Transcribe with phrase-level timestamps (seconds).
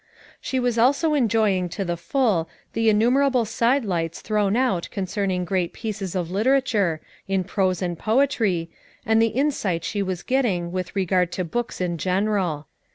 [0.39, 5.73] She was also enjoying to the full the innumerable side lights thrown out concerning great
[5.73, 8.71] pieces of literature, in prose and poetry,
[9.05, 12.65] and the in sight she was getting with regard to books in general.